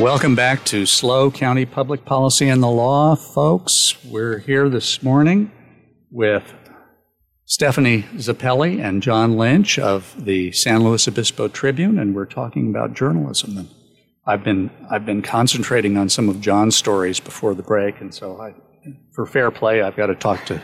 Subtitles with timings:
[0.00, 4.02] Welcome back to SLO County Public Policy and the Law, folks.
[4.02, 5.52] We're here this morning
[6.10, 6.54] with
[7.44, 12.94] Stephanie Zappelli and John Lynch of the San Luis Obispo Tribune, and we're talking about
[12.94, 13.58] journalism.
[13.58, 13.68] And
[14.24, 18.40] I've been I've been concentrating on some of John's stories before the break, and so
[18.40, 18.54] I,
[19.12, 20.62] for fair play, I've got to talk to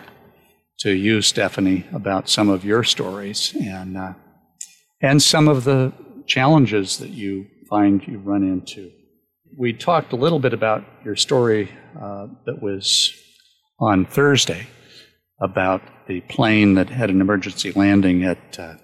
[0.79, 4.15] to you, Stephanie, about some of your stories and uh,
[5.03, 5.93] and some of the
[6.27, 8.93] challenges that you find you run into.
[9.59, 13.11] We talked a little bit about your story uh, that was
[13.81, 14.67] on Thursday
[15.41, 18.75] about the plane that had an emergency landing at uh,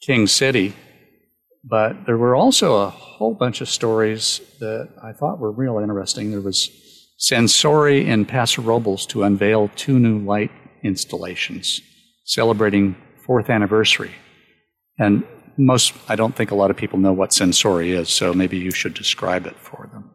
[0.00, 0.76] King City,
[1.64, 6.30] but there were also a whole bunch of stories that I thought were real interesting.
[6.30, 6.70] There was
[7.18, 10.52] Sensorio in Paso Robles to unveil two new light
[10.84, 11.80] installations
[12.24, 12.94] celebrating
[13.26, 14.12] fourth anniversary.
[14.96, 15.24] And
[15.58, 18.70] most, I don't think a lot of people know what Sensorio is, so maybe you
[18.70, 20.10] should describe it for them.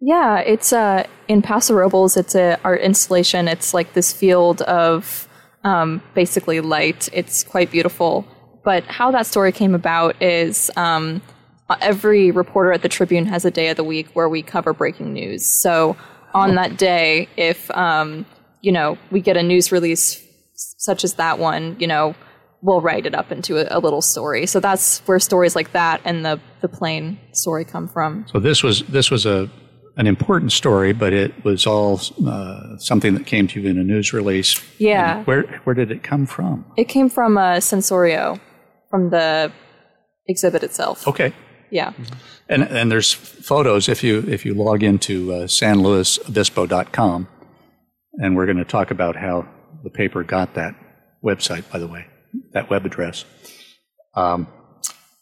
[0.00, 2.16] Yeah, it's uh, in Paso Robles.
[2.16, 3.48] It's a art installation.
[3.48, 5.28] It's like this field of
[5.64, 7.08] um, basically light.
[7.12, 8.26] It's quite beautiful.
[8.64, 11.22] But how that story came about is um,
[11.80, 15.12] every reporter at the Tribune has a day of the week where we cover breaking
[15.12, 15.46] news.
[15.46, 15.96] So
[16.34, 18.26] on that day, if um,
[18.60, 20.22] you know we get a news release
[20.54, 22.14] such as that one, you know
[22.66, 24.44] we'll write it up into a, a, little story.
[24.44, 28.26] So that's where stories like that and the the plane story come from.
[28.32, 29.48] So this was this was a
[29.96, 33.84] an important story, but it was all uh, something that came to you in a
[33.84, 34.60] news release.
[34.78, 35.18] Yeah.
[35.18, 36.66] And where where did it come from?
[36.76, 38.38] It came from uh, Sensorio,
[38.90, 39.52] from the
[40.26, 41.06] exhibit itself.
[41.06, 41.32] Okay.
[41.70, 41.92] Yeah.
[42.48, 47.28] And and there's photos if you if you log into uh, sanluisobispo.com,
[48.14, 49.48] and we're going to talk about how
[49.84, 50.74] the paper got that
[51.24, 51.70] website.
[51.70, 52.06] By the way,
[52.56, 53.24] that web address.
[54.14, 54.48] Um,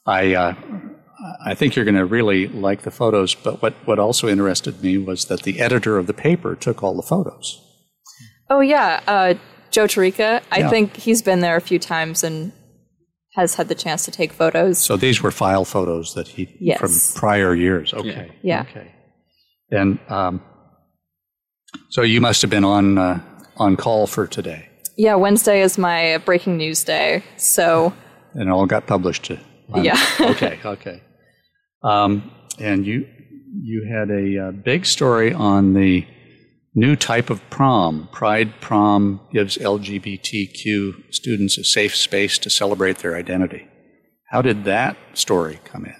[0.07, 0.55] I uh,
[1.45, 3.35] I think you're going to really like the photos.
[3.35, 6.95] But what what also interested me was that the editor of the paper took all
[6.97, 7.61] the photos.
[8.49, 9.35] Oh yeah, uh,
[9.71, 10.43] Joe Tarica.
[10.53, 10.71] I yeah.
[10.71, 12.53] think he's been there a few times and
[13.35, 14.79] has had the chance to take photos.
[14.79, 16.79] So these were file photos that he yes.
[16.79, 17.93] from prior years.
[17.93, 18.31] Okay.
[18.43, 18.63] Yeah.
[18.71, 18.93] Okay.
[19.73, 20.41] And um,
[21.91, 23.21] so you must have been on uh,
[23.57, 24.69] on call for today.
[24.97, 27.25] Yeah, Wednesday is my breaking news day.
[27.37, 27.93] So.
[28.35, 29.31] And it all got published.
[29.75, 29.99] Yeah.
[30.21, 30.59] okay.
[30.65, 31.03] Okay.
[31.83, 33.07] Um, and you
[33.61, 36.07] you had a uh, big story on the
[36.75, 38.09] new type of prom.
[38.13, 43.69] Pride Prom gives LGBTQ students a safe space to celebrate their identity.
[44.31, 45.95] How did that story come in?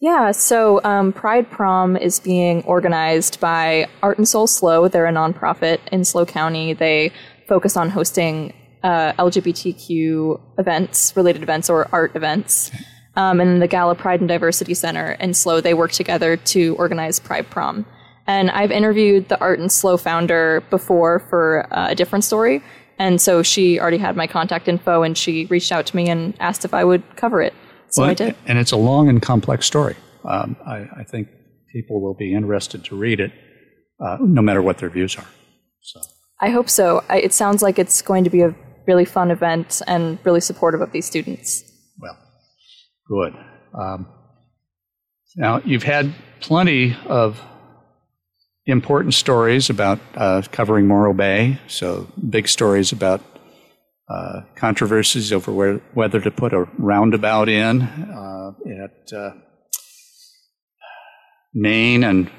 [0.00, 4.88] Yeah, so um, Pride Prom is being organized by Art and Soul SLO.
[4.88, 6.72] They're a nonprofit in SLO County.
[6.72, 7.12] They
[7.46, 12.70] focus on hosting uh, LGBTQ events, related events, or art events.
[13.14, 17.20] Um, and the Gala Pride and Diversity Center and SLO, they work together to organize
[17.20, 17.84] Pride Prom.
[18.26, 22.62] And I've interviewed the Art and SLO founder before for uh, a different story.
[22.98, 26.34] And so she already had my contact info and she reached out to me and
[26.40, 27.52] asked if I would cover it.
[27.88, 28.36] So well, I did.
[28.46, 29.96] And it's a long and complex story.
[30.24, 31.28] Um, I, I, think
[31.72, 33.32] people will be interested to read it,
[34.00, 35.26] uh, no matter what their views are.
[35.80, 36.00] So
[36.42, 37.04] I hope so.
[37.08, 38.52] I, it sounds like it's going to be a
[38.88, 41.62] really fun event and really supportive of these students.
[42.00, 42.18] Well,
[43.08, 43.34] good.
[43.72, 44.08] Um,
[45.36, 47.40] now, you've had plenty of
[48.66, 53.20] important stories about uh, covering Morro Bay, so big stories about
[54.08, 58.50] uh, controversies over where, whether to put a roundabout in uh,
[58.84, 59.30] at uh,
[61.54, 62.30] Main and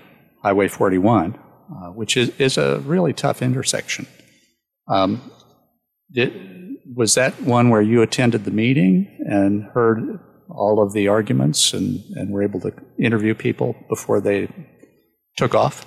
[0.44, 1.40] Highway 41,
[1.72, 4.08] uh, which is, is a really tough intersection.
[4.88, 5.32] Um,
[6.12, 6.34] did,
[6.96, 10.20] was that one where you attended the meeting and heard
[10.50, 14.50] all of the arguments and, and were able to interview people before they
[15.38, 15.86] took off?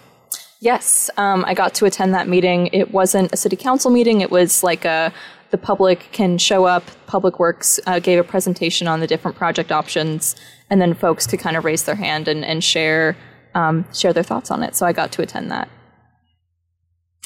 [0.60, 2.68] Yes, um, I got to attend that meeting.
[2.68, 4.22] It wasn't a city council meeting.
[4.22, 5.12] It was like a
[5.50, 6.84] the public can show up.
[7.06, 10.34] Public Works uh, gave a presentation on the different project options,
[10.70, 13.16] and then folks could kind of raise their hand and, and share
[13.54, 14.74] um, share their thoughts on it.
[14.74, 15.68] So I got to attend that.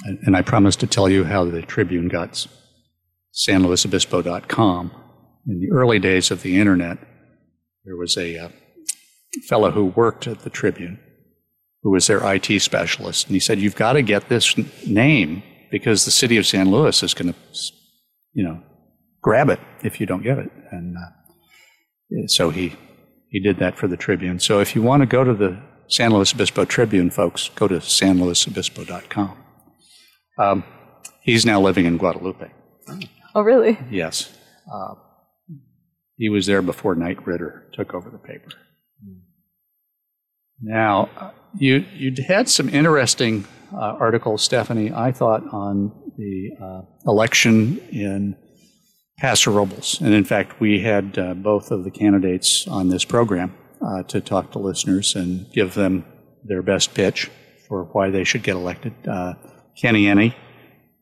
[0.04, 2.46] And, I promised to tell you how the Tribune got
[3.34, 4.92] sanluisobispo.com.
[5.46, 6.98] In the early days of the internet,
[7.84, 8.48] there was a uh,
[9.48, 10.98] fellow who worked at the Tribune
[11.82, 13.26] who was their IT specialist.
[13.26, 14.56] And he said, You've got to get this
[14.86, 17.38] name because the city of San Luis is going to,
[18.32, 18.62] you know,
[19.22, 20.50] grab it if you don't get it.
[20.70, 22.74] And uh, so he,
[23.28, 24.40] he did that for the Tribune.
[24.40, 27.76] So if you want to go to the San Luis Obispo Tribune, folks, go to
[27.76, 29.39] sanluisobispo.com.
[30.40, 30.64] Um,
[31.20, 32.50] he's now living in Guadalupe.
[33.34, 33.78] Oh, really?
[33.90, 34.32] Yes.
[34.72, 34.94] Uh,
[36.16, 38.50] he was there before Knight Ridder took over the paper.
[40.62, 44.92] Now, uh, you you had some interesting uh, articles, Stephanie.
[44.92, 48.36] I thought on the uh, election in
[49.18, 53.54] Paso Robles, and in fact, we had uh, both of the candidates on this program
[53.80, 56.04] uh, to talk to listeners and give them
[56.44, 57.30] their best pitch
[57.66, 58.92] for why they should get elected.
[59.76, 60.34] Uh, Kenny Enney,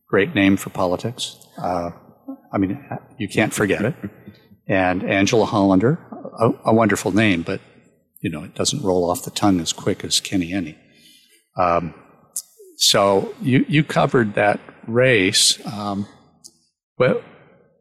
[0.08, 1.36] great name for politics.
[2.52, 2.84] I mean,
[3.18, 3.94] you can't forget it.
[4.66, 5.98] And Angela Hollander,
[6.38, 7.60] a, a wonderful name, but
[8.20, 10.76] you know, it doesn't roll off the tongue as quick as Kenny Enney.
[11.56, 11.94] Um,
[12.76, 15.64] so you, you covered that race.
[15.66, 16.06] Um,
[16.98, 17.22] well,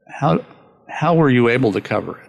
[0.07, 0.45] how,
[0.89, 2.26] how were you able to cover it?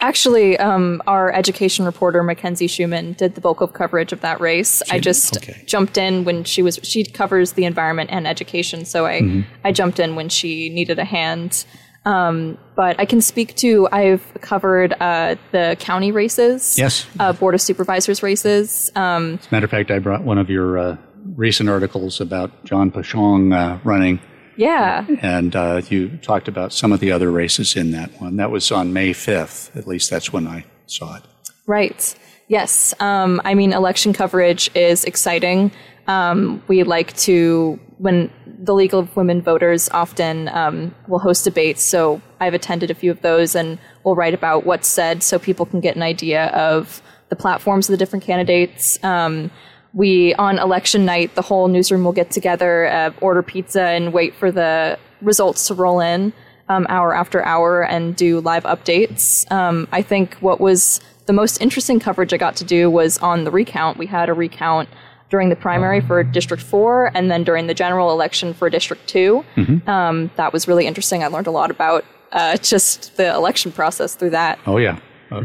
[0.00, 4.80] Actually, um, our education reporter Mackenzie Shuman did the bulk of coverage of that race.
[4.86, 5.62] She I just okay.
[5.66, 9.40] jumped in when she was she covers the environment and education, so I mm-hmm.
[9.64, 11.64] I jumped in when she needed a hand.
[12.04, 16.78] Um, but I can speak to, I've covered uh, the county races.
[16.78, 17.06] Yes.
[17.18, 18.90] Uh, Board of Supervisors races.
[18.94, 20.96] Um, As a matter of fact, I brought one of your uh,
[21.36, 24.20] recent articles about John Peschong uh, running.
[24.58, 25.06] Yeah.
[25.22, 28.36] And uh, you talked about some of the other races in that one.
[28.36, 29.74] That was on May 5th.
[29.76, 31.22] At least that's when I saw it.
[31.66, 32.14] Right.
[32.48, 32.92] Yes.
[32.98, 35.70] Um, I mean, election coverage is exciting.
[36.08, 41.82] Um, we like to, when the League of Women Voters often um, will host debates.
[41.82, 45.66] So I've attended a few of those and we'll write about what's said so people
[45.66, 49.02] can get an idea of the platforms of the different candidates.
[49.04, 49.52] Um,
[49.94, 54.34] we, on election night, the whole newsroom will get together, uh, order pizza, and wait
[54.34, 56.32] for the results to roll in
[56.68, 59.50] um, hour after hour and do live updates.
[59.50, 63.44] Um, I think what was the most interesting coverage I got to do was on
[63.44, 63.98] the recount.
[63.98, 64.88] We had a recount
[65.30, 69.44] during the primary for District 4 and then during the general election for District 2.
[69.56, 69.88] Mm-hmm.
[69.88, 71.22] Um, that was really interesting.
[71.22, 74.58] I learned a lot about uh, just the election process through that.
[74.66, 74.98] Oh, yeah.
[75.30, 75.42] Uh,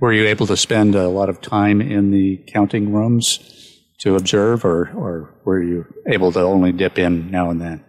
[0.00, 3.38] were you able to spend a lot of time in the counting rooms
[4.04, 7.82] to observe, or, or were you able to only dip in now and then?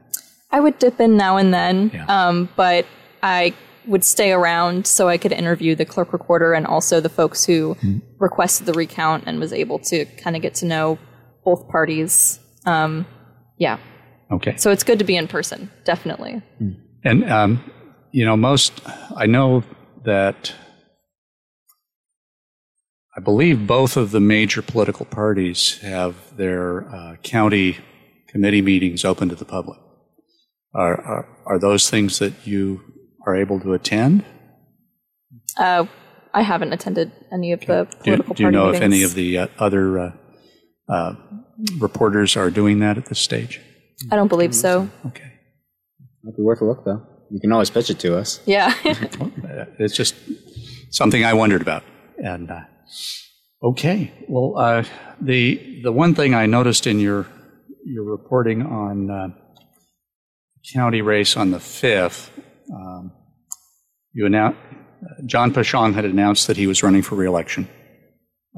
[0.50, 2.06] I would dip in now and then, yeah.
[2.08, 2.86] um, but
[3.22, 3.54] I
[3.86, 7.76] would stay around so I could interview the clerk recorder and also the folks who
[7.76, 7.98] mm-hmm.
[8.18, 10.98] requested the recount and was able to kind of get to know
[11.44, 12.40] both parties.
[12.66, 13.06] Um,
[13.58, 13.78] yeah.
[14.32, 14.56] Okay.
[14.56, 16.42] So it's good to be in person, definitely.
[17.04, 17.72] And, um,
[18.14, 18.82] you know, most,
[19.18, 19.66] I know
[20.06, 20.56] that
[23.18, 27.78] I believe both of the major political parties have their uh, county
[28.28, 29.80] committee meetings open to the public.
[30.74, 32.82] Are, are, are, those things that you
[33.26, 34.26] are able to attend?
[35.58, 35.86] Uh,
[36.34, 38.78] I haven't attended any of the political do, do you know meetings.
[38.78, 40.12] if any of the uh, other uh,
[40.90, 41.16] uh,
[41.78, 43.62] reporters are doing that at this stage?
[44.12, 44.90] I don't believe so.
[45.06, 45.32] Okay.
[46.24, 47.02] Might be worth a look, though.
[47.32, 48.42] You can always pitch it to us.
[48.46, 48.74] Yeah.
[49.80, 50.16] it's just
[50.90, 51.84] something I wondered about.
[52.18, 52.60] And uh,
[53.62, 54.84] okay, well, uh,
[55.22, 57.28] the the one thing I noticed in your
[57.86, 59.28] your reporting on uh,
[60.74, 62.32] county race on the fifth,
[62.74, 63.12] um,
[64.14, 64.58] you announced
[65.26, 67.68] John Peschong had announced that he was running for reelection.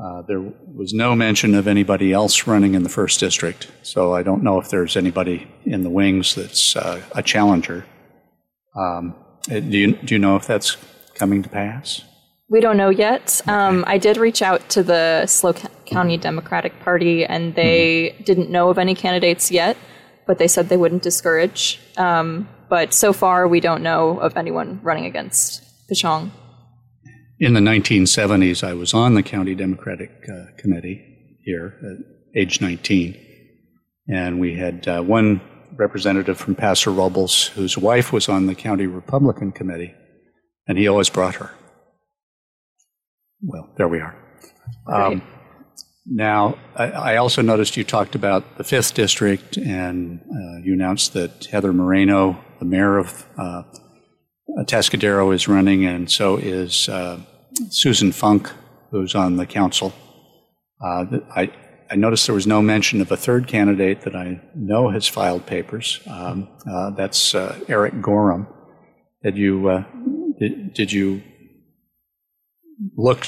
[0.01, 4.21] Uh, there was no mention of anybody else running in the first district, so I
[4.21, 7.83] don't know if there's anybody in the wings that's uh, a challenger.
[8.75, 9.15] Um,
[9.50, 10.77] uh, do you do you know if that's
[11.16, 12.04] coming to pass?
[12.49, 13.42] We don't know yet.
[13.47, 15.54] Um, I did reach out to the SLO
[15.85, 18.23] County Democratic Party, and they mm-hmm.
[18.23, 19.75] didn't know of any candidates yet,
[20.25, 21.80] but they said they wouldn't discourage.
[21.97, 26.31] Um, but so far, we don't know of anyone running against Peschong
[27.39, 33.16] in the 1970s, I was on the county Democratic uh, committee here at age 19,
[34.09, 35.42] and we had uh, one
[35.75, 39.94] representative from Paso Robles whose wife was on the county Republican committee,
[40.68, 41.51] and he always brought her.
[43.41, 44.15] Well, there we are.
[44.87, 45.21] Um,
[46.06, 51.13] now, I, I, also noticed you talked about the fifth district, and uh, you announced
[51.13, 53.63] that Heather Moreno, the mayor of uh,
[54.57, 57.19] Atascadero is running, and so is uh,
[57.69, 58.49] Susan Funk,
[58.91, 59.94] who's on the council.
[60.81, 61.51] Uh, I,
[61.91, 65.45] I noticed there was no mention of a third candidate that I know has filed
[65.45, 65.99] papers.
[66.07, 68.47] Um, uh, that's uh, Eric Gorham.
[69.23, 69.83] Did you uh,
[70.39, 71.21] did, did you
[72.96, 73.28] look?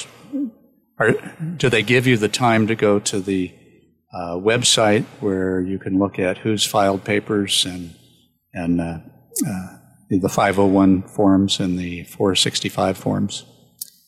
[1.00, 1.12] Or
[1.58, 3.54] do they give you the time to go to the
[4.14, 7.96] uh, website where you can look at who's filed papers and
[8.54, 8.80] and
[10.10, 13.46] the 501 forms and the 465 forms,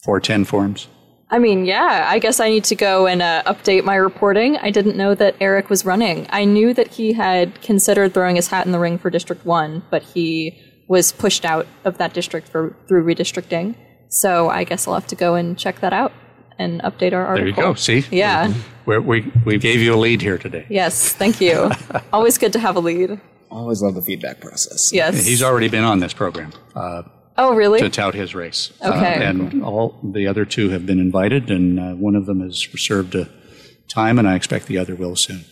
[0.04, 0.88] 410 forms?
[1.30, 4.58] I mean, yeah, I guess I need to go and uh, update my reporting.
[4.58, 6.28] I didn't know that Eric was running.
[6.30, 9.84] I knew that he had considered throwing his hat in the ring for District 1,
[9.90, 13.76] but he was pushed out of that district for, through redistricting.
[14.12, 16.12] So I guess I'll have to go and check that out
[16.60, 17.54] and update our article.
[17.56, 17.74] There you go.
[17.76, 18.06] See?
[18.12, 18.54] Yeah.
[18.86, 20.66] We're, we we gave you a lead here today.
[20.70, 21.14] Yes.
[21.14, 21.72] Thank you.
[22.14, 23.20] Always good to have a lead.
[23.50, 24.92] Always love the feedback process.
[24.94, 25.26] Yes.
[25.26, 27.04] He's already been on this program uh,
[27.38, 27.80] oh, really?
[27.80, 28.72] to tout his race.
[28.82, 29.26] Uh, Okay.
[29.26, 33.16] and all the other two have been invited, and uh, one of them has reserved
[33.16, 33.30] a
[33.88, 35.44] time, and I expect the other will soon.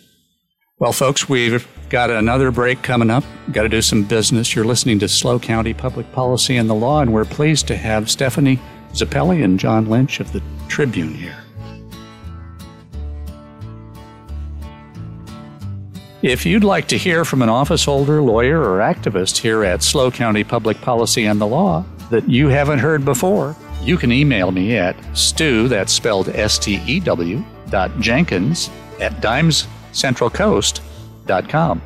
[0.79, 3.25] Well, folks, we've got another break coming up.
[3.51, 4.55] Got to do some business.
[4.55, 8.09] You're listening to SLO County Public Policy and the Law, and we're pleased to have
[8.09, 8.61] Stephanie
[8.93, 11.35] Zappelli and John Lynch of the Tribune here.
[16.21, 20.09] If you'd like to hear from an office holder, lawyer, or activist here at SLO
[20.09, 24.77] County Public Policy and the Law that you haven't heard before, you can email me
[24.77, 28.69] at stew, that's spelled S-T-E-W, dot Jenkins
[29.01, 29.19] at
[29.91, 31.81] dimescentralcoast.com.